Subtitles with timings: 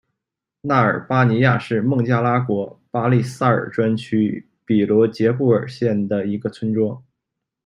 [0.61, 7.03] 纳尔巴尼亚是孟加拉国巴里萨尔专区比罗杰布尔县的一个村庄。